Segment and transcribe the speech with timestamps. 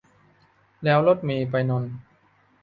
[0.83, 1.93] แล้วรถเมล์ไปนนท์